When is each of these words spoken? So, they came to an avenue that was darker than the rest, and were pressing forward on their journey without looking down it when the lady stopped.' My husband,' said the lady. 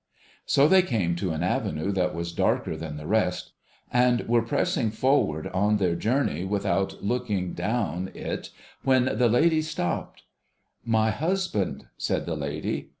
So, 0.47 0.67
they 0.67 0.81
came 0.81 1.15
to 1.17 1.29
an 1.31 1.43
avenue 1.43 1.91
that 1.91 2.15
was 2.15 2.31
darker 2.33 2.75
than 2.75 2.97
the 2.97 3.05
rest, 3.05 3.51
and 3.93 4.27
were 4.27 4.41
pressing 4.41 4.89
forward 4.89 5.45
on 5.49 5.77
their 5.77 5.93
journey 5.93 6.43
without 6.43 7.03
looking 7.03 7.53
down 7.53 8.09
it 8.15 8.49
when 8.81 9.05
the 9.05 9.29
lady 9.29 9.61
stopped.' 9.61 10.23
My 10.97 11.11
husband,' 11.11 11.85
said 11.99 12.25
the 12.25 12.35
lady. 12.35 12.89